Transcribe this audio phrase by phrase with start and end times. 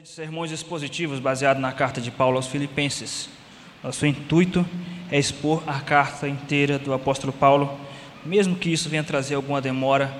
[0.00, 3.28] série de sermões expositivos baseado na carta de Paulo aos Filipenses.
[3.82, 4.64] Nosso intuito
[5.10, 7.78] é expor a carta inteira do apóstolo Paulo,
[8.24, 10.14] mesmo que isso venha trazer alguma demora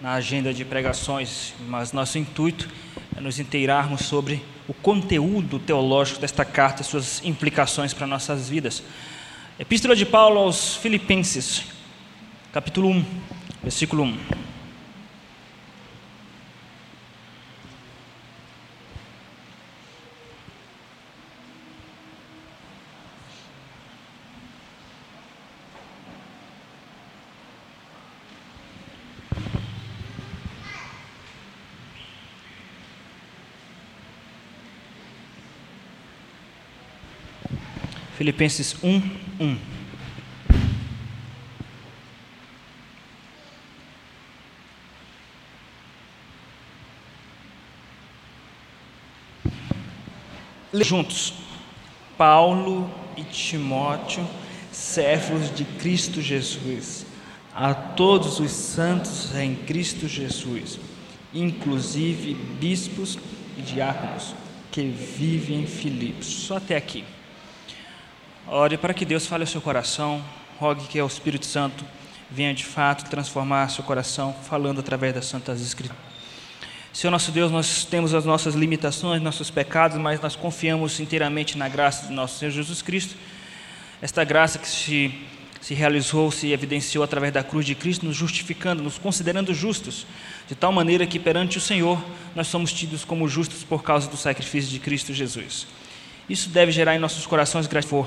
[0.00, 2.68] na agenda de pregações, mas nosso intuito
[3.16, 8.82] é nos inteirarmos sobre o conteúdo teológico desta carta e suas implicações para nossas vidas.
[9.58, 11.66] Epístola de Paulo aos Filipenses,
[12.52, 13.04] capítulo 1,
[13.62, 14.49] versículo 1.
[38.20, 39.02] Filipenses 1,
[39.40, 39.58] 1.
[50.82, 51.32] Juntos,
[52.18, 54.28] Paulo e Timóteo,
[54.70, 57.06] servos de Cristo Jesus,
[57.54, 60.78] a todos os santos em Cristo Jesus,
[61.32, 63.18] inclusive bispos
[63.56, 64.34] e diáconos
[64.70, 66.26] que vivem em Filipos.
[66.26, 67.02] Só até aqui.
[68.52, 70.20] Ore para que Deus fale ao seu coração,
[70.58, 71.84] rogue que o Espírito Santo
[72.28, 76.02] venha de fato transformar seu coração, falando através das Santas Escrituras.
[76.92, 81.68] Senhor nosso Deus, nós temos as nossas limitações, nossos pecados, mas nós confiamos inteiramente na
[81.68, 83.14] graça de nosso Senhor Jesus Cristo.
[84.02, 85.14] Esta graça que se,
[85.60, 90.08] se realizou, se evidenciou através da cruz de Cristo, nos justificando, nos considerando justos,
[90.48, 92.04] de tal maneira que perante o Senhor
[92.34, 95.68] nós somos tidos como justos por causa do sacrifício de Cristo Jesus.
[96.30, 98.06] Isso deve gerar em nossos corações gratidão.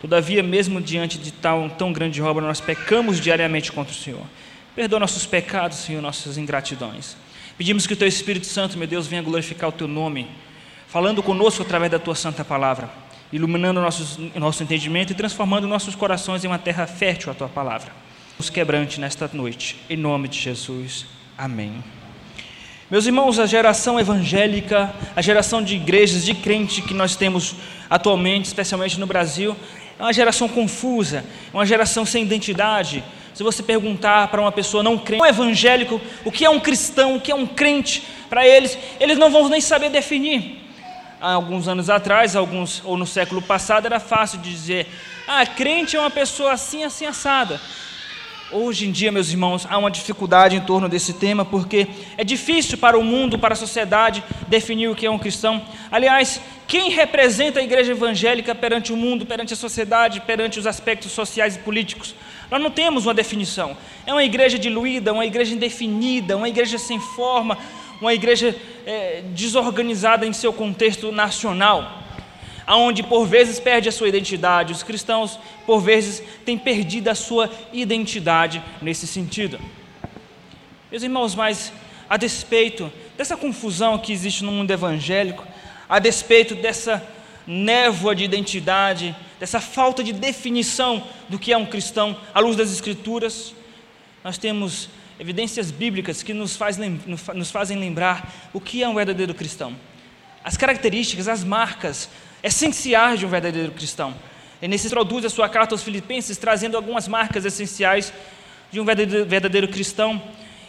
[0.00, 4.22] Todavia, mesmo diante de tal, tão grande obra, nós pecamos diariamente contra o Senhor.
[4.74, 7.14] Perdoa nossos pecados, Senhor, nossas ingratidões.
[7.58, 10.30] Pedimos que o Teu Espírito Santo, meu Deus, venha glorificar o Teu nome,
[10.86, 12.88] falando conosco através da Tua santa palavra,
[13.30, 17.92] iluminando nossos, nosso entendimento e transformando nossos corações em uma terra fértil à Tua palavra.
[18.38, 21.04] Nos quebrante nesta noite, em nome de Jesus.
[21.36, 21.97] Amém.
[22.90, 27.54] Meus irmãos, a geração evangélica, a geração de igrejas, de crente que nós temos
[27.90, 29.54] atualmente, especialmente no Brasil,
[29.98, 31.22] é uma geração confusa,
[31.52, 33.04] é uma geração sem identidade.
[33.34, 37.16] Se você perguntar para uma pessoa não crente, um evangélico, o que é um cristão,
[37.16, 40.58] o que é um crente, para eles, eles não vão nem saber definir.
[41.20, 44.86] Há alguns anos atrás, alguns ou no século passado, era fácil de dizer:
[45.26, 47.60] ah, crente é uma pessoa assim, assim assada.
[48.50, 51.86] Hoje em dia, meus irmãos, há uma dificuldade em torno desse tema, porque
[52.16, 55.60] é difícil para o mundo, para a sociedade, definir o que é um cristão.
[55.92, 61.12] Aliás, quem representa a igreja evangélica perante o mundo, perante a sociedade, perante os aspectos
[61.12, 62.14] sociais e políticos?
[62.50, 63.76] Nós não temos uma definição.
[64.06, 67.58] É uma igreja diluída, uma igreja indefinida, uma igreja sem forma,
[68.00, 68.56] uma igreja
[68.86, 72.07] é, desorganizada em seu contexto nacional
[72.68, 74.74] aonde por vezes perde a sua identidade.
[74.74, 79.58] Os cristãos, por vezes, têm perdido a sua identidade nesse sentido.
[80.90, 81.72] Meus irmãos, mas
[82.10, 85.46] a despeito dessa confusão que existe no mundo evangélico,
[85.88, 87.02] a despeito dessa
[87.46, 92.70] névoa de identidade, dessa falta de definição do que é um cristão à luz das
[92.70, 93.54] Escrituras,
[94.22, 99.32] nós temos evidências bíblicas que nos, faz, nos fazem lembrar o que é um verdadeiro
[99.32, 99.74] cristão.
[100.48, 102.08] As características, as marcas
[102.42, 104.14] essenciais de um verdadeiro cristão.
[104.62, 108.14] Ele introduz a sua carta aos Filipenses trazendo algumas marcas essenciais
[108.72, 110.22] de um verdadeiro, verdadeiro cristão.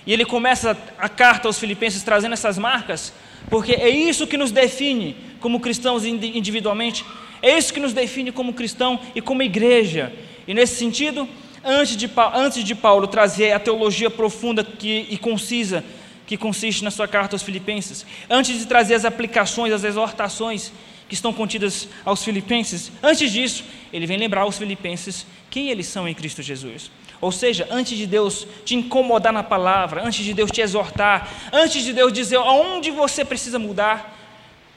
[0.06, 3.14] E ele começa a carta aos Filipenses trazendo essas marcas,
[3.50, 7.06] porque é isso que nos define como cristãos individualmente,
[7.42, 10.12] é isso que nos define como cristão e como igreja.
[10.46, 11.26] E nesse sentido,
[11.64, 15.86] antes de, antes de Paulo trazer a teologia profunda que, e concisa
[16.30, 20.72] que consiste na sua carta aos Filipenses, antes de trazer as aplicações, as exortações
[21.08, 26.08] que estão contidas aos Filipenses, antes disso, ele vem lembrar aos Filipenses quem eles são
[26.08, 26.92] em Cristo Jesus.
[27.20, 31.84] Ou seja, antes de Deus te incomodar na palavra, antes de Deus te exortar, antes
[31.84, 34.16] de Deus dizer aonde você precisa mudar,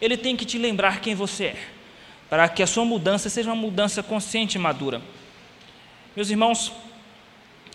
[0.01, 1.57] Ele tem que te lembrar quem você é,
[2.31, 5.03] para que a sua mudança seja uma mudança consciente e madura.
[6.17, 6.73] Meus irmãos,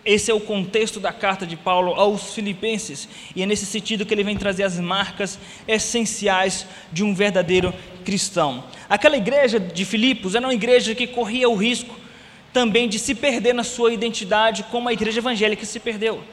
[0.07, 4.13] esse é o contexto da carta de Paulo aos Filipenses, e é nesse sentido que
[4.13, 5.37] ele vem trazer as marcas
[5.67, 7.73] essenciais de um verdadeiro
[8.05, 8.63] cristão.
[8.89, 11.93] Aquela igreja de Filipos era uma igreja que corria o risco
[12.53, 16.23] também de se perder na sua identidade, como a igreja evangélica se perdeu,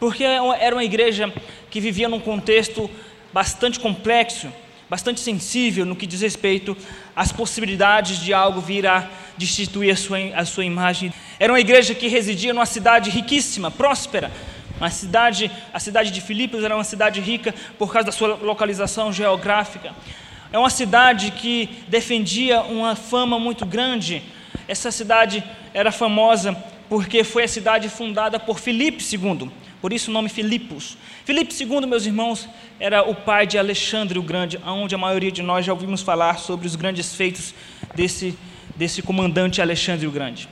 [0.00, 1.30] porque era uma igreja
[1.70, 2.90] que vivia num contexto
[3.34, 4.50] bastante complexo,
[4.88, 6.74] bastante sensível no que diz respeito
[7.14, 11.12] às possibilidades de algo vir a destituir a sua, a sua imagem.
[11.38, 14.30] Era uma igreja que residia numa cidade riquíssima, próspera.
[14.78, 19.12] Uma cidade, a cidade de Filipos era uma cidade rica por causa da sua localização
[19.12, 19.94] geográfica.
[20.52, 24.22] é uma cidade que defendia uma fama muito grande.
[24.68, 25.42] Essa cidade
[25.72, 26.56] era famosa
[26.88, 29.50] porque foi a cidade fundada por Filipe II,
[29.80, 30.96] por isso o nome Filipos.
[31.24, 32.48] Filipe II, meus irmãos,
[32.78, 36.38] era o pai de Alexandre o Grande, onde a maioria de nós já ouvimos falar
[36.38, 37.54] sobre os grandes feitos
[37.94, 38.36] desse,
[38.76, 40.48] desse comandante Alexandre o Grande.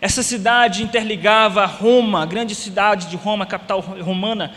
[0.00, 4.52] Essa cidade interligava Roma, a grande cidade de Roma, capital romana,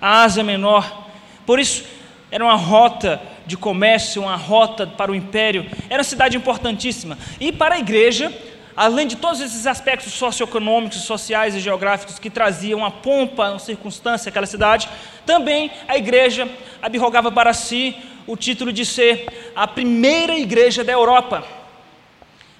[0.00, 1.08] a Ásia Menor.
[1.44, 1.84] Por isso,
[2.30, 5.66] era uma rota de comércio, uma rota para o império.
[5.90, 7.18] Era uma cidade importantíssima.
[7.40, 8.32] E para a igreja,
[8.76, 14.30] além de todos esses aspectos socioeconômicos, sociais e geográficos que traziam a pompa, a circunstância
[14.30, 14.88] aquela cidade,
[15.26, 16.48] também a igreja
[16.80, 17.96] abirrogava para si
[18.26, 21.63] o título de ser a primeira igreja da Europa.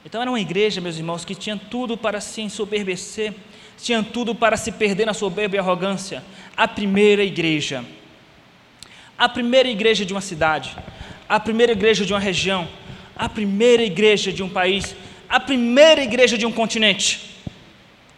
[0.05, 3.33] Então era uma igreja, meus irmãos, que tinha tudo para se ensoberbecer,
[3.79, 6.23] tinha tudo para se perder na soberba e arrogância.
[6.55, 7.83] A primeira igreja.
[9.17, 10.77] A primeira igreja de uma cidade,
[11.29, 12.69] a primeira igreja de uma região,
[13.17, 14.95] a primeira igreja de um país,
[15.29, 17.39] a primeira igreja de um continente,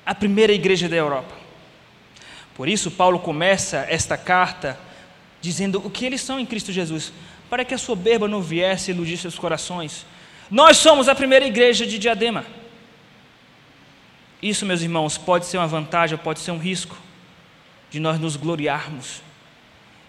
[0.05, 1.35] a primeira igreja da Europa.
[2.55, 4.79] Por isso, Paulo começa esta carta
[5.41, 7.13] dizendo o que eles são em Cristo Jesus,
[7.49, 10.07] para que a soberba não viesse iludir seus corações
[10.51, 12.45] nós somos a primeira igreja de Diadema.
[14.41, 16.97] Isso, meus irmãos, pode ser uma vantagem pode ser um risco
[17.91, 19.23] de nós nos gloriarmos.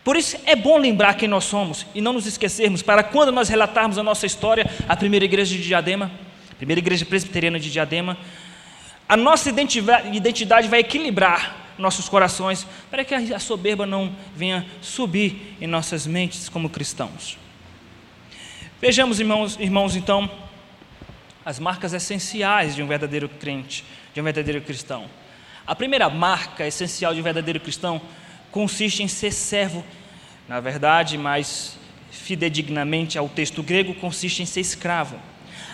[0.03, 3.49] Por isso é bom lembrar quem nós somos e não nos esquecermos, para quando nós
[3.49, 6.11] relatarmos a nossa história, a primeira igreja de Diadema,
[6.51, 8.17] a primeira igreja presbiteriana de Diadema,
[9.07, 15.67] a nossa identidade vai equilibrar nossos corações, para que a soberba não venha subir em
[15.67, 17.37] nossas mentes como cristãos.
[18.79, 20.29] Vejamos, irmãos, irmãos, então,
[21.43, 23.83] as marcas essenciais de um verdadeiro crente,
[24.13, 25.05] de um verdadeiro cristão.
[25.65, 27.99] A primeira marca essencial de um verdadeiro cristão
[28.51, 29.83] consiste em ser servo,
[30.47, 31.75] na verdade, mais
[32.11, 35.19] fidedignamente ao texto grego, consiste em ser escravo.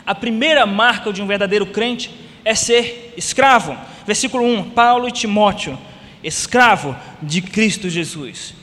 [0.05, 2.09] A primeira marca de um verdadeiro crente
[2.45, 3.77] é ser escravo.
[4.07, 5.77] Versículo 1: Paulo e Timóteo,
[6.23, 8.55] escravo de Cristo Jesus.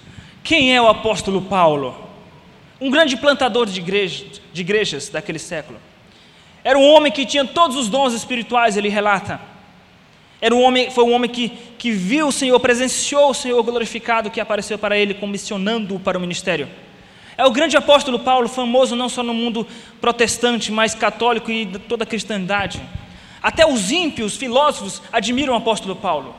[0.42, 1.99] Quem é o apóstolo Paulo?
[2.80, 5.78] Um grande plantador de, igreja, de igrejas daquele século.
[6.64, 9.40] Era um homem que tinha todos os dons espirituais, ele relata.
[10.40, 14.30] Era um homem, foi um homem que, que viu o Senhor, presenciou o Senhor glorificado
[14.30, 16.68] que apareceu para ele, comissionando-o para o ministério.
[17.36, 19.66] É o grande apóstolo Paulo, famoso não só no mundo
[20.00, 22.80] protestante, mas católico e toda a cristandade.
[23.42, 26.34] Até os ímpios, filósofos, admiram o apóstolo Paulo.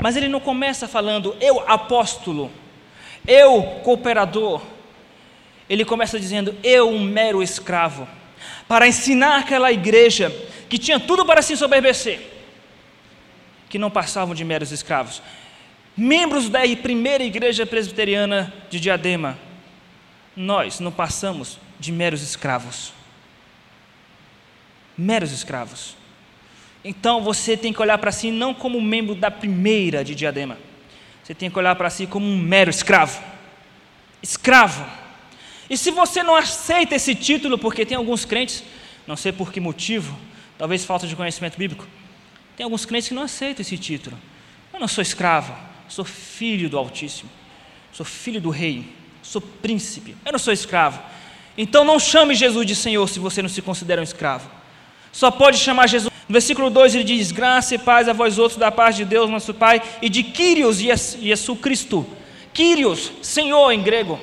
[0.00, 2.50] Mas ele não começa falando, eu apóstolo,
[3.26, 4.62] eu cooperador,
[5.72, 8.06] ele começa dizendo: Eu, um mero escravo,
[8.68, 10.30] para ensinar aquela igreja
[10.68, 12.20] que tinha tudo para se ensoberbecer,
[13.70, 15.22] que não passavam de meros escravos.
[15.96, 19.38] Membros da primeira igreja presbiteriana de Diadema,
[20.36, 22.92] nós não passamos de meros escravos.
[24.96, 25.96] Meros escravos.
[26.84, 30.58] Então você tem que olhar para si não como membro da primeira de Diadema,
[31.24, 33.22] você tem que olhar para si como um mero escravo.
[34.22, 35.01] Escravo
[35.72, 38.62] e se você não aceita esse título, porque tem alguns crentes,
[39.06, 40.14] não sei por que motivo,
[40.58, 41.88] talvez falta de conhecimento bíblico,
[42.54, 44.14] tem alguns crentes que não aceitam esse título.
[44.70, 45.56] Eu não sou escravo,
[45.88, 47.30] sou filho do Altíssimo,
[47.90, 48.84] sou filho do Rei,
[49.22, 51.00] sou príncipe, eu não sou escravo.
[51.56, 54.50] Então não chame Jesus de Senhor se você não se considera um escravo.
[55.10, 56.12] Só pode chamar Jesus.
[56.28, 59.30] No versículo 2 ele diz: Graça e paz a vós outros da parte de Deus,
[59.30, 62.06] nosso Pai, e de Kyrios e Jesus Cristo.
[62.52, 64.20] Kyrios, Senhor em grego.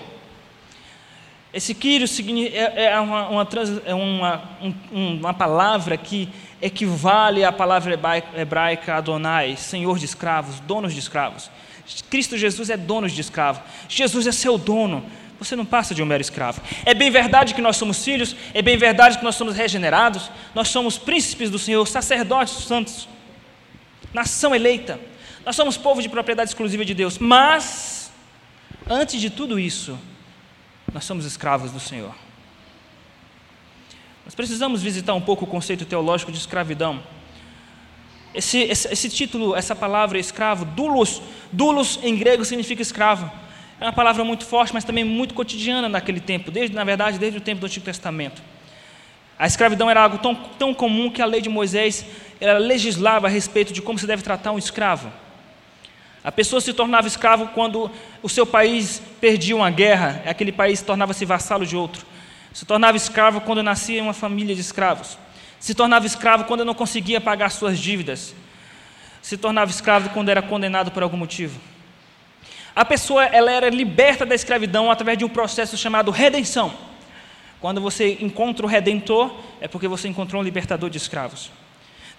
[1.54, 2.20] Esse Kyrios
[2.54, 3.48] é, é uma, uma,
[3.86, 4.50] é uma,
[4.92, 6.30] uma palavra que
[6.62, 8.00] equivale à palavra
[8.36, 11.50] hebraica Adonai, Senhor de escravos, donos de escravos.
[12.10, 13.64] Cristo Jesus é dono de escravos.
[13.88, 15.04] Jesus é seu dono.
[15.40, 16.62] Você não passa de um mero escravo.
[16.86, 20.68] É bem verdade que nós somos filhos, é bem verdade que nós somos regenerados, nós
[20.68, 23.08] somos príncipes do Senhor, sacerdotes santos,
[24.14, 25.00] nação eleita.
[25.46, 27.18] Nós somos povo de propriedade exclusiva de Deus.
[27.18, 28.12] Mas,
[28.88, 29.98] antes de tudo isso,
[30.94, 32.14] nós somos escravos do Senhor.
[34.26, 37.02] Nós precisamos visitar um pouco o conceito teológico de escravidão.
[38.34, 43.30] Esse, esse, esse título, essa palavra escravo, dulos, dulos em grego significa escravo.
[43.80, 47.38] É uma palavra muito forte, mas também muito cotidiana naquele tempo, desde, na verdade, desde
[47.38, 48.42] o tempo do Antigo Testamento.
[49.38, 52.06] A escravidão era algo tão, tão comum que a lei de Moisés
[52.60, 55.12] legislava a respeito de como se deve tratar um escravo.
[56.24, 57.90] A pessoa se tornava escravo quando
[58.22, 62.06] o seu país perdia uma guerra, aquele país tornava-se vassalo de outro.
[62.54, 65.18] Se tornava escravo quando nascia uma família de escravos.
[65.60, 68.36] Se tornava escravo quando não conseguia pagar suas dívidas.
[69.22, 71.60] Se tornava escravo quando era condenado por algum motivo.
[72.76, 76.74] A pessoa ela era liberta da escravidão através de um processo chamado redenção.
[77.60, 81.52] Quando você encontra o redentor, é porque você encontrou um libertador de escravos.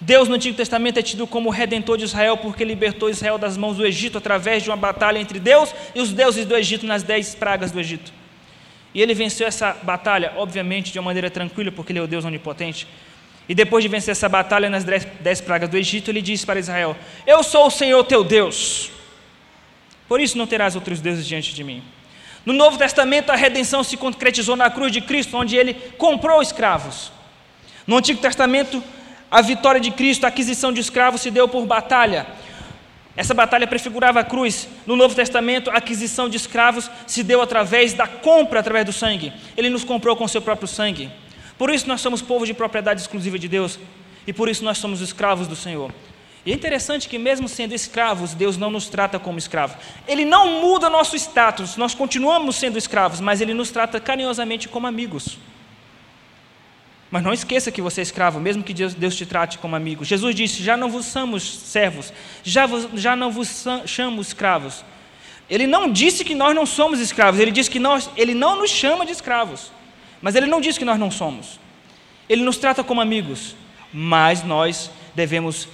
[0.00, 3.76] Deus no Antigo Testamento é tido como redentor de Israel porque libertou Israel das mãos
[3.76, 7.35] do Egito através de uma batalha entre Deus e os deuses do Egito nas dez
[7.35, 8.11] pragas do Egito.
[8.95, 12.25] E ele venceu essa batalha, obviamente, de uma maneira tranquila, porque ele é o Deus
[12.25, 12.88] onipotente.
[13.47, 16.97] E depois de vencer essa batalha nas dez pragas do Egito, ele disse para Israel:
[17.26, 18.90] Eu sou o Senhor teu Deus,
[20.09, 21.83] por isso não terás outros deuses diante de mim.
[22.45, 27.12] No Novo Testamento, a redenção se concretizou na cruz de Cristo, onde ele comprou escravos.
[27.87, 28.83] No Antigo Testamento,
[29.30, 32.26] a vitória de Cristo, a aquisição de escravos se deu por batalha.
[33.16, 34.68] Essa batalha prefigurava a cruz.
[34.87, 39.32] No Novo Testamento, a aquisição de escravos se deu através da compra, através do sangue.
[39.56, 41.10] Ele nos comprou com seu próprio sangue.
[41.56, 43.78] Por isso nós somos povo de propriedade exclusiva de Deus.
[44.26, 45.92] E por isso nós somos escravos do Senhor.
[46.44, 49.76] E é interessante que, mesmo sendo escravos, Deus não nos trata como escravos.
[50.08, 54.87] Ele não muda nosso status, nós continuamos sendo escravos, mas Ele nos trata carinhosamente como
[54.87, 55.38] amigos.
[57.11, 60.05] Mas não esqueça que você é escravo, mesmo que Deus, te trate como amigo.
[60.05, 62.12] Jesus disse: Já não vos somos servos,
[62.45, 64.85] já, vos, já não vos chamo escravos.
[65.49, 68.71] Ele não disse que nós não somos escravos, ele disse que nós, ele não nos
[68.71, 69.73] chama de escravos.
[70.23, 71.59] Mas ele não disse que nós não somos.
[72.29, 73.57] Ele nos trata como amigos,
[73.93, 75.67] mas nós devemos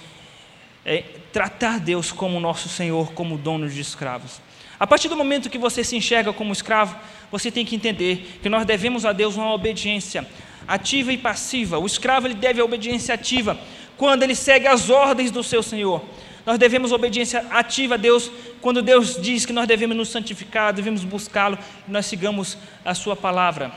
[0.85, 1.03] é,
[1.33, 4.41] tratar Deus como nosso Senhor, como dono de escravos.
[4.79, 6.97] A partir do momento que você se enxerga como escravo,
[7.31, 10.27] você tem que entender que nós devemos a Deus uma obediência
[10.69, 11.79] ativa e passiva.
[11.79, 13.59] O escravo ele deve a obediência ativa
[13.97, 16.03] quando ele segue as ordens do seu Senhor.
[16.45, 18.31] Nós devemos obediência ativa a Deus
[18.61, 23.17] quando Deus diz que nós devemos nos santificar, devemos buscá-lo e nós sigamos a sua
[23.17, 23.73] palavra.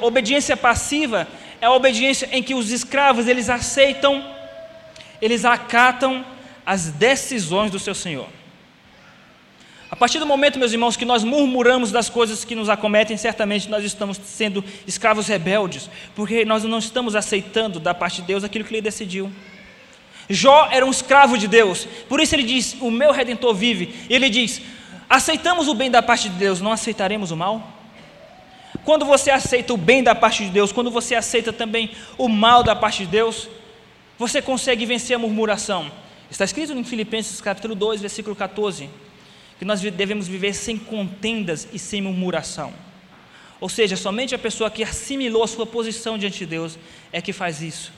[0.00, 1.28] Obediência passiva
[1.60, 4.24] é a obediência em que os escravos eles aceitam,
[5.22, 6.24] eles acatam
[6.66, 8.37] as decisões do seu Senhor.
[9.90, 13.70] A partir do momento, meus irmãos, que nós murmuramos das coisas que nos acometem, certamente
[13.70, 18.66] nós estamos sendo escravos rebeldes, porque nós não estamos aceitando da parte de Deus aquilo
[18.66, 19.32] que Ele decidiu.
[20.28, 23.94] Jó era um escravo de Deus, por isso ele diz: O meu redentor vive.
[24.10, 24.60] Ele diz:
[25.08, 27.66] Aceitamos o bem da parte de Deus, não aceitaremos o mal?
[28.84, 32.62] Quando você aceita o bem da parte de Deus, quando você aceita também o mal
[32.62, 33.48] da parte de Deus,
[34.18, 35.90] você consegue vencer a murmuração.
[36.30, 38.90] Está escrito em Filipenses capítulo 2, versículo 14
[39.58, 42.72] que nós devemos viver sem contendas e sem murmuração.
[43.60, 46.78] Ou seja, somente a pessoa que assimilou a sua posição diante de Deus
[47.12, 47.92] é que faz isso.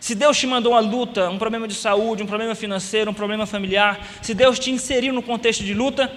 [0.00, 3.46] Se Deus te mandou uma luta, um problema de saúde, um problema financeiro, um problema
[3.46, 6.12] familiar, se Deus te inseriu no contexto de luta,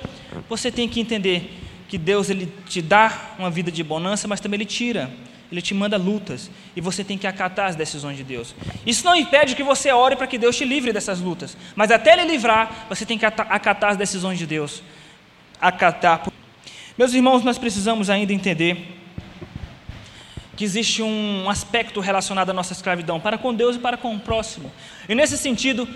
[0.47, 1.51] você tem que entender
[1.87, 5.11] que Deus ele te dá uma vida de bonança, mas também ele tira.
[5.51, 8.55] Ele te manda lutas e você tem que acatar as decisões de Deus.
[8.85, 12.13] Isso não impede que você ore para que Deus te livre dessas lutas, mas até
[12.13, 14.81] Ele livrar, você tem que acatar as decisões de Deus.
[15.59, 16.31] Acatar.
[16.97, 18.97] Meus irmãos, nós precisamos ainda entender
[20.55, 24.19] que existe um aspecto relacionado à nossa escravidão para com Deus e para com o
[24.19, 24.71] próximo.
[25.09, 25.87] E nesse sentido,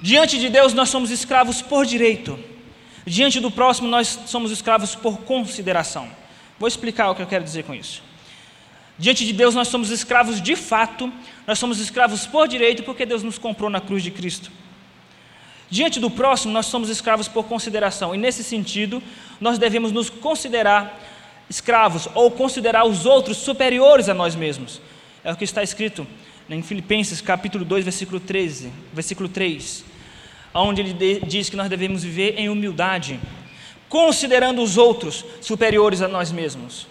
[0.00, 2.38] diante de Deus nós somos escravos por direito,
[3.04, 6.08] diante do próximo nós somos escravos por consideração.
[6.58, 8.07] Vou explicar o que eu quero dizer com isso.
[8.98, 11.12] Diante de Deus nós somos escravos de fato,
[11.46, 14.50] nós somos escravos por direito porque Deus nos comprou na cruz de Cristo.
[15.70, 19.00] Diante do próximo nós somos escravos por consideração, e nesse sentido
[19.40, 20.98] nós devemos nos considerar
[21.48, 24.80] escravos ou considerar os outros superiores a nós mesmos.
[25.22, 26.06] É o que está escrito
[26.50, 29.84] em Filipenses capítulo 2, versículo 13, versículo 3,
[30.54, 33.20] onde ele diz que nós devemos viver em humildade,
[33.88, 36.86] considerando os outros superiores a nós mesmos.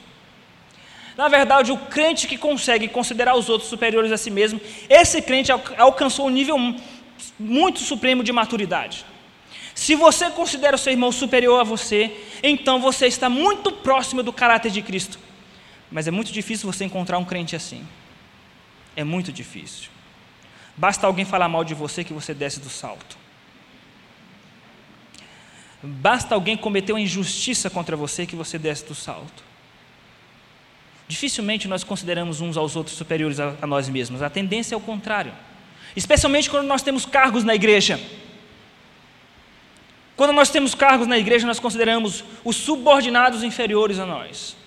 [1.17, 5.51] Na verdade, o crente que consegue considerar os outros superiores a si mesmo, esse crente
[5.51, 6.55] alcançou um nível
[7.39, 9.03] muito supremo de maturidade.
[9.74, 14.31] Se você considera o seu irmão superior a você, então você está muito próximo do
[14.31, 15.17] caráter de Cristo.
[15.91, 17.88] Mas é muito difícil você encontrar um crente assim.
[18.95, 19.89] É muito difícil.
[20.75, 23.17] Basta alguém falar mal de você que você desce do salto.
[25.81, 29.47] Basta alguém cometer uma injustiça contra você que você desce do salto.
[31.08, 34.22] Dificilmente nós consideramos uns aos outros superiores a, a nós mesmos.
[34.22, 35.34] A tendência é o contrário.
[35.96, 38.00] Especialmente quando nós temos cargos na igreja.
[40.16, 44.58] Quando nós temos cargos na igreja, nós consideramos os subordinados inferiores a nós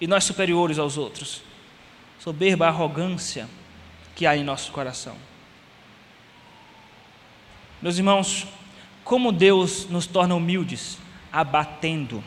[0.00, 1.42] e nós superiores aos outros.
[2.20, 3.48] Soberba, arrogância
[4.14, 5.16] que há em nosso coração.
[7.82, 8.46] Meus irmãos,
[9.02, 10.98] como Deus nos torna humildes?
[11.32, 12.22] Abatendo.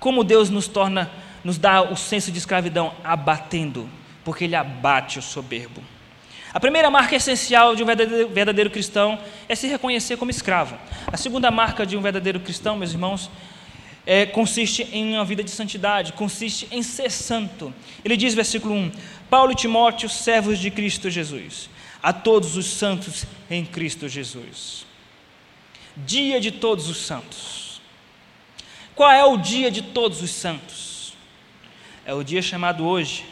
[0.00, 1.10] Como Deus nos torna
[1.48, 3.88] nos dá o senso de escravidão abatendo,
[4.22, 5.82] porque ele abate o soberbo.
[6.52, 10.76] A primeira marca essencial de um verdadeiro, cristão é se reconhecer como escravo.
[11.06, 13.30] A segunda marca de um verdadeiro cristão, meus irmãos,
[14.04, 17.72] é, consiste em uma vida de santidade, consiste em ser santo.
[18.04, 18.92] Ele diz, versículo 1:
[19.30, 21.70] Paulo e Timóteo, servos de Cristo Jesus,
[22.02, 24.84] a todos os santos em Cristo Jesus.
[25.96, 27.80] Dia de todos os santos.
[28.94, 30.87] Qual é o dia de todos os santos?
[32.08, 33.26] É o dia chamado hoje.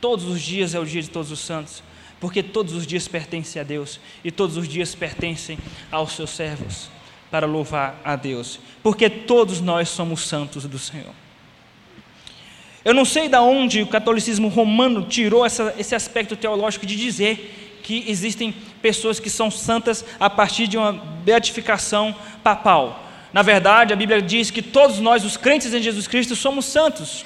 [0.00, 1.82] Todos os dias é o dia de todos os santos,
[2.18, 5.58] porque todos os dias pertencem a Deus e todos os dias pertencem
[5.92, 6.88] aos seus servos
[7.30, 11.12] para louvar a Deus, porque todos nós somos santos do Senhor.
[12.82, 17.82] Eu não sei de onde o catolicismo romano tirou essa, esse aspecto teológico de dizer
[17.82, 23.04] que existem pessoas que são santas a partir de uma beatificação papal.
[23.34, 27.22] Na verdade, a Bíblia diz que todos nós, os crentes em Jesus Cristo, somos santos.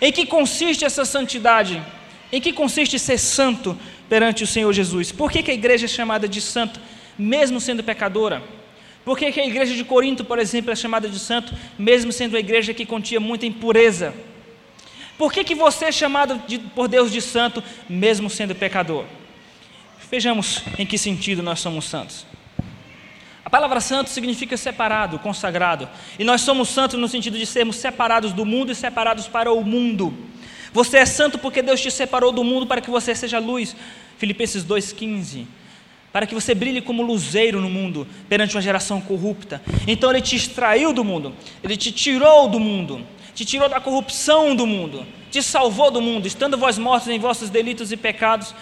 [0.00, 1.82] Em que consiste essa santidade?
[2.32, 3.76] Em que consiste ser santo
[4.08, 5.12] perante o Senhor Jesus?
[5.12, 6.80] Por que, que a igreja é chamada de santa,
[7.18, 8.42] mesmo sendo pecadora?
[9.04, 12.36] Por que, que a igreja de Corinto, por exemplo, é chamada de santo, mesmo sendo
[12.36, 14.14] a igreja que continha muita impureza?
[15.18, 19.04] Por que, que você é chamado de, por Deus de santo, mesmo sendo pecador?
[20.10, 22.26] Vejamos em que sentido nós somos santos.
[23.50, 25.88] A palavra santo significa separado, consagrado.
[26.16, 29.64] E nós somos santos no sentido de sermos separados do mundo e separados para o
[29.64, 30.16] mundo.
[30.72, 33.74] Você é santo porque Deus te separou do mundo para que você seja luz.
[34.18, 35.46] Filipenses 2,15
[36.12, 39.60] para que você brilhe como luzeiro no mundo perante uma geração corrupta.
[39.86, 43.04] Então ele te extraiu do mundo, ele te tirou do mundo,
[43.34, 47.48] te tirou da corrupção do mundo, te salvou do mundo, estando vós mortos em vossos
[47.48, 48.54] delitos e pecados,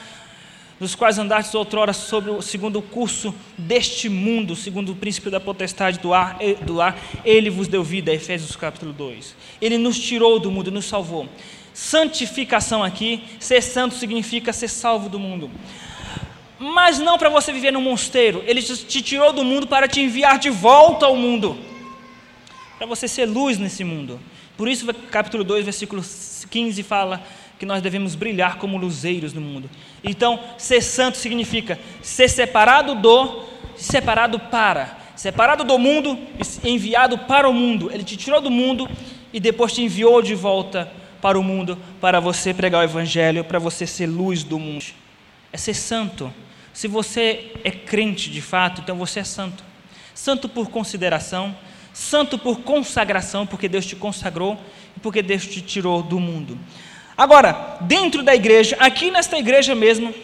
[0.80, 5.98] nos quais andastes outrora sobre o segundo curso deste mundo, segundo o princípio da potestade
[5.98, 9.34] do ar, do ar, ele vos deu vida, Efésios capítulo 2.
[9.60, 11.28] Ele nos tirou do mundo, nos salvou.
[11.74, 15.50] Santificação aqui, ser santo significa ser salvo do mundo
[16.58, 18.42] mas não para você viver num mosteiro.
[18.46, 21.56] Ele te tirou do mundo para te enviar de volta ao mundo,
[22.76, 24.18] para você ser luz nesse mundo.
[24.56, 26.02] Por isso, capítulo 2, versículo
[26.50, 27.22] 15 fala
[27.58, 29.68] que nós devemos brilhar como luzeiros no mundo.
[30.02, 33.44] Então, ser santo significa ser separado do,
[33.76, 36.18] separado para, separado do mundo,
[36.62, 37.90] enviado para o mundo.
[37.92, 38.88] Ele te tirou do mundo
[39.32, 40.90] e depois te enviou de volta
[41.20, 44.84] para o mundo para você pregar o evangelho, para você ser luz do mundo.
[45.52, 46.32] É ser santo.
[46.72, 49.64] Se você é crente de fato, então você é santo.
[50.14, 51.56] Santo por consideração,
[51.92, 54.58] santo por consagração, porque Deus te consagrou
[54.96, 56.58] e porque Deus te tirou do mundo.
[57.18, 60.14] Agora, dentro da igreja, aqui nesta igreja mesmo,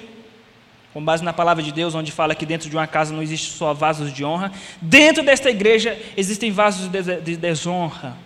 [0.92, 3.50] com base na palavra de Deus, onde fala que dentro de uma casa não existe
[3.50, 8.16] só vasos de honra, dentro desta igreja existem vasos de desonra.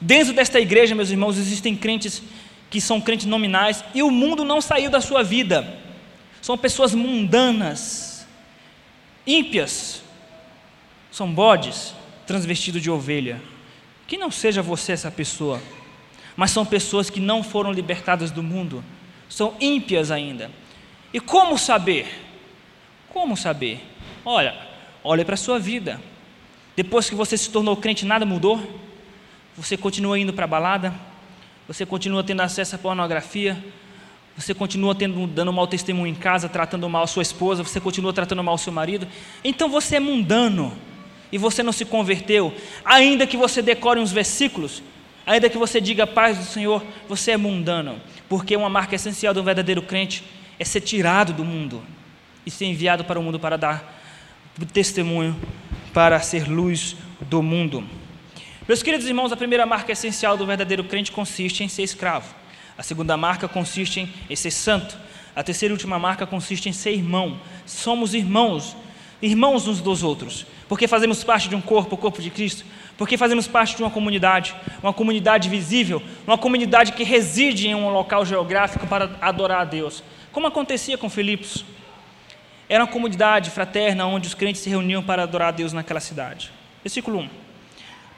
[0.00, 2.20] Dentro desta igreja, meus irmãos, existem crentes
[2.68, 5.84] que são crentes nominais e o mundo não saiu da sua vida
[6.44, 8.26] são pessoas mundanas,
[9.26, 10.02] ímpias,
[11.10, 11.94] são bodes
[12.26, 13.40] transvestidos de ovelha.
[14.06, 15.58] Que não seja você essa pessoa,
[16.36, 18.84] mas são pessoas que não foram libertadas do mundo,
[19.28, 20.50] são ímpias ainda.
[21.12, 22.06] E como saber?
[23.10, 23.80] Como saber?
[24.24, 24.56] Olha,
[25.02, 26.00] olhe para a sua vida.
[26.76, 28.60] Depois que você se tornou crente, nada mudou?
[29.56, 30.92] Você continua indo para a balada?
[31.68, 33.62] Você continua tendo acesso à pornografia?
[34.36, 38.12] Você continua tendo, dando mau testemunho em casa, tratando mal a sua esposa, você continua
[38.12, 39.06] tratando mal o seu marido.
[39.44, 40.76] Então você é mundano
[41.30, 42.52] e você não se converteu.
[42.84, 44.82] Ainda que você decore uns versículos,
[45.26, 48.00] ainda que você diga paz do Senhor, você é mundano.
[48.28, 50.24] Porque uma marca essencial do verdadeiro crente
[50.58, 51.82] é ser tirado do mundo
[52.46, 54.00] e ser enviado para o mundo para dar
[54.72, 55.36] testemunho,
[55.92, 57.84] para ser luz do mundo.
[58.66, 62.34] Meus queridos irmãos, a primeira marca essencial do verdadeiro crente consiste em ser escravo.
[62.76, 64.96] A segunda marca consiste em ser santo.
[65.36, 67.38] A terceira e última marca consiste em ser irmão.
[67.66, 68.76] Somos irmãos,
[69.20, 72.64] irmãos uns dos outros, porque fazemos parte de um corpo, o corpo de Cristo,
[72.96, 77.88] porque fazemos parte de uma comunidade, uma comunidade visível, uma comunidade que reside em um
[77.88, 80.02] local geográfico para adorar a Deus.
[80.32, 81.64] Como acontecia com Filipos?
[82.68, 86.50] Era uma comunidade fraterna onde os crentes se reuniam para adorar a Deus naquela cidade.
[86.82, 87.44] Versículo 1.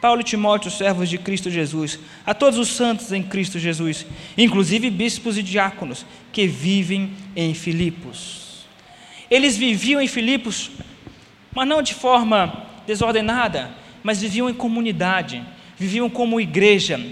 [0.00, 4.90] Paulo e Timóteo, servos de Cristo Jesus, a todos os santos em Cristo Jesus, inclusive
[4.90, 8.66] bispos e diáconos, que vivem em Filipos.
[9.30, 10.70] Eles viviam em Filipos,
[11.52, 13.70] mas não de forma desordenada,
[14.06, 15.42] mas viviam em comunidade,
[15.76, 17.04] viviam como igreja.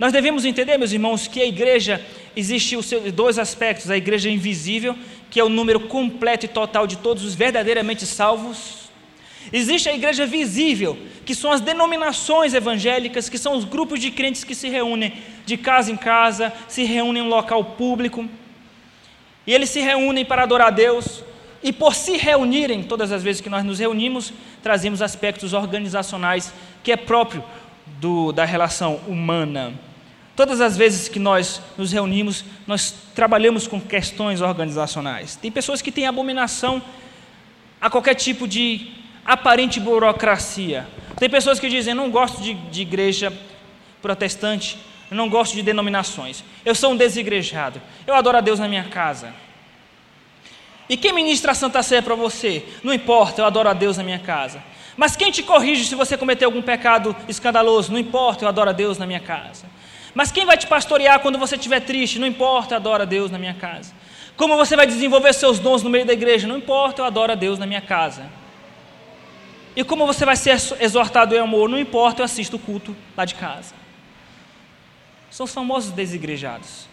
[0.00, 2.04] Nós devemos entender, meus irmãos, que a igreja
[2.34, 4.96] existe os dois aspectos: a igreja invisível,
[5.30, 8.88] que é o número completo e total de todos os verdadeiramente salvos,
[9.52, 14.44] Existe a igreja visível, que são as denominações evangélicas, que são os grupos de crentes
[14.44, 15.14] que se reúnem
[15.46, 18.28] de casa em casa, se reúnem em um local público,
[19.46, 21.22] e eles se reúnem para adorar a Deus,
[21.62, 26.92] e por se reunirem, todas as vezes que nós nos reunimos, trazemos aspectos organizacionais que
[26.92, 27.42] é próprio
[28.00, 29.74] do, da relação humana.
[30.36, 35.36] Todas as vezes que nós nos reunimos, nós trabalhamos com questões organizacionais.
[35.36, 36.80] Tem pessoas que têm abominação
[37.80, 38.92] a qualquer tipo de
[39.24, 40.86] aparente burocracia.
[41.18, 43.32] Tem pessoas que dizem: não gosto de, de igreja
[44.00, 44.78] protestante,
[45.10, 46.44] não gosto de denominações.
[46.64, 47.80] Eu sou um desigrejado.
[48.06, 49.34] Eu adoro a Deus na minha casa.
[50.88, 52.64] E quem ministra a Santa Ceia para você?
[52.82, 54.62] Não importa, eu adoro a Deus na minha casa.
[54.96, 57.92] Mas quem te corrige se você cometer algum pecado escandaloso?
[57.92, 59.66] Não importa, eu adoro a Deus na minha casa.
[60.14, 62.18] Mas quem vai te pastorear quando você estiver triste?
[62.18, 63.92] Não importa, eu adoro a Deus na minha casa.
[64.36, 66.48] Como você vai desenvolver seus dons no meio da igreja?
[66.48, 68.26] Não importa, eu adoro a Deus na minha casa.
[69.76, 71.68] E como você vai ser exortado em amor?
[71.68, 73.74] Não importa, eu assisto o culto lá de casa.
[75.30, 76.88] São os famosos desigrejados.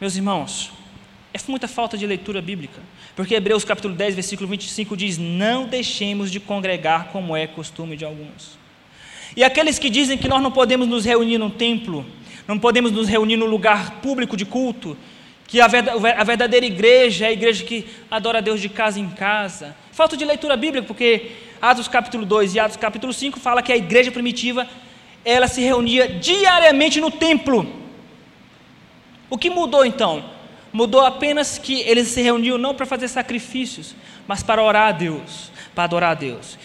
[0.00, 0.72] Meus irmãos,
[1.32, 2.80] é muita falta de leitura bíblica.
[3.14, 8.04] Porque Hebreus capítulo 10, versículo 25 diz: Não deixemos de congregar como é costume de
[8.04, 8.58] alguns.
[9.36, 12.04] E aqueles que dizem que nós não podemos nos reunir num templo,
[12.46, 14.96] não podemos nos reunir num lugar público de culto,
[15.46, 19.76] que a verdadeira igreja é a igreja que adora a Deus de casa em casa.
[19.92, 23.76] Falta de leitura bíblica, porque Atos capítulo 2 e Atos capítulo 5 fala que a
[23.76, 24.66] igreja primitiva,
[25.24, 27.66] ela se reunia diariamente no templo.
[29.30, 30.37] O que mudou então?
[30.72, 33.94] Mudou apenas que eles se reuniam não para fazer sacrifícios,
[34.26, 36.58] mas para orar a Deus, para adorar a Deus.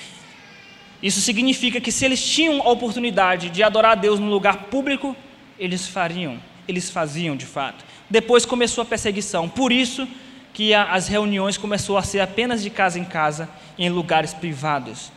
[1.01, 5.15] Isso significa que se eles tinham a oportunidade de adorar a Deus no lugar público,
[5.57, 7.83] eles fariam, eles faziam de fato.
[8.09, 9.49] Depois começou a perseguição.
[9.49, 10.07] Por isso
[10.53, 15.11] que as reuniões começou a ser apenas de casa em casa, em lugares privados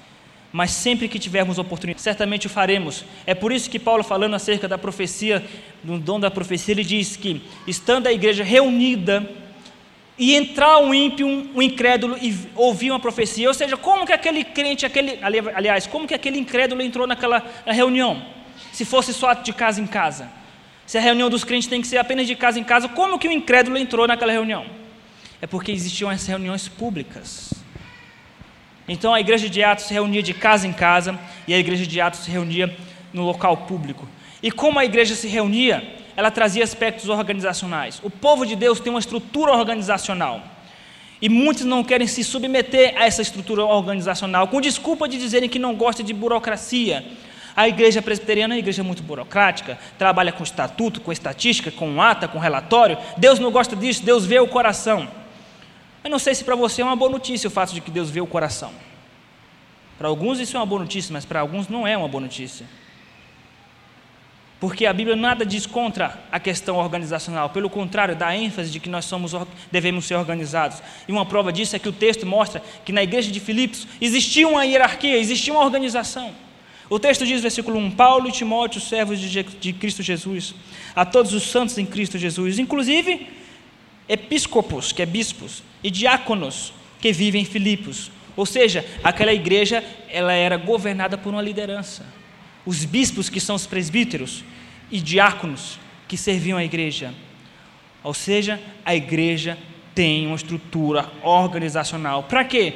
[0.52, 3.04] mas sempre que tivermos oportunidade, certamente o faremos.
[3.26, 5.44] É por isso que Paulo, falando acerca da profecia,
[5.82, 9.28] do dom da profecia, ele diz que, estando a igreja reunida,
[10.18, 14.44] e entrar um ímpio, um incrédulo e ouvir uma profecia, ou seja, como que aquele
[14.44, 18.22] crente, aquele, aliás, como que aquele incrédulo entrou naquela reunião?
[18.72, 20.30] Se fosse só de casa em casa.
[20.86, 23.28] Se a reunião dos crentes tem que ser apenas de casa em casa, como que
[23.28, 24.64] o incrédulo entrou naquela reunião?
[25.40, 27.52] É porque existiam as reuniões públicas.
[28.88, 32.00] Então a igreja de Atos se reunia de casa em casa e a igreja de
[32.00, 32.74] Atos se reunia
[33.12, 34.08] no local público.
[34.42, 35.82] E como a igreja se reunia,
[36.16, 38.00] ela trazia aspectos organizacionais.
[38.02, 40.42] O povo de Deus tem uma estrutura organizacional.
[41.20, 45.58] E muitos não querem se submeter a essa estrutura organizacional, com desculpa de dizerem que
[45.58, 47.04] não gostam de burocracia.
[47.56, 52.28] A igreja presbiteriana é uma igreja muito burocrática, trabalha com estatuto, com estatística, com ata,
[52.28, 52.98] com relatório.
[53.16, 55.08] Deus não gosta disso, Deus vê o coração.
[56.06, 58.08] Eu não sei se para você é uma boa notícia o fato de que Deus
[58.08, 58.72] vê o coração.
[59.98, 62.64] Para alguns isso é uma boa notícia, mas para alguns não é uma boa notícia.
[64.60, 68.88] Porque a Bíblia nada diz contra a questão organizacional, pelo contrário, dá ênfase de que
[68.88, 69.32] nós somos,
[69.72, 70.80] devemos ser organizados.
[71.08, 74.46] E uma prova disso é que o texto mostra que na igreja de Filipos existia
[74.46, 76.32] uma hierarquia, existia uma organização.
[76.88, 80.54] O texto diz, versículo 1: Paulo e Timóteo, servos de, de Cristo Jesus,
[80.94, 83.26] a todos os santos em Cristo Jesus, inclusive
[84.08, 88.10] episcopos, que é bispos, e diáconos, que vivem em Filipos.
[88.34, 92.04] Ou seja, aquela igreja ela era governada por uma liderança.
[92.66, 94.42] Os bispos, que são os presbíteros,
[94.90, 97.14] e diáconos, que serviam a igreja.
[98.02, 99.56] Ou seja, a igreja
[99.94, 102.24] tem uma estrutura organizacional.
[102.24, 102.72] Para quê?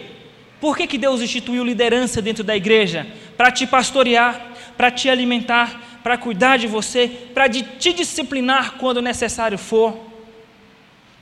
[0.60, 3.08] Por que, que Deus instituiu liderança dentro da igreja?
[3.36, 9.58] Para te pastorear, para te alimentar, para cuidar de você, para te disciplinar quando necessário
[9.58, 10.09] for.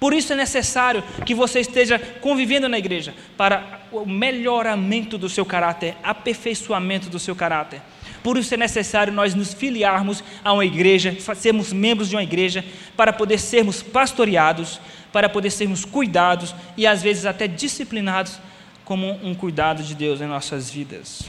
[0.00, 5.44] Por isso é necessário que você esteja convivendo na igreja para o melhoramento do seu
[5.44, 7.82] caráter, aperfeiçoamento do seu caráter.
[8.22, 12.64] Por isso é necessário nós nos filiarmos a uma igreja, sermos membros de uma igreja,
[12.96, 14.80] para poder sermos pastoreados,
[15.12, 18.38] para poder sermos cuidados e às vezes até disciplinados
[18.84, 21.22] como um cuidado de Deus em nossas vidas.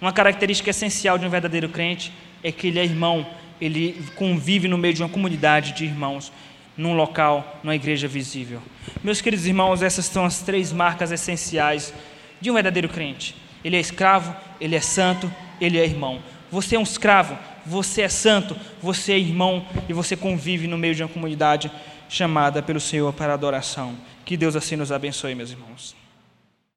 [0.00, 3.26] Uma característica essencial de um verdadeiro crente é que ele é irmão,
[3.60, 6.30] ele convive no meio de uma comunidade de irmãos
[6.76, 8.60] num local, numa igreja visível.
[9.02, 11.92] Meus queridos irmãos, essas são as três marcas essenciais
[12.40, 13.36] de um verdadeiro crente.
[13.64, 16.20] Ele é escravo, ele é santo, ele é irmão.
[16.50, 20.94] Você é um escravo, você é santo, você é irmão e você convive no meio
[20.94, 21.70] de uma comunidade
[22.08, 23.96] chamada pelo Senhor para adoração.
[24.24, 26.03] Que Deus assim nos abençoe, meus irmãos.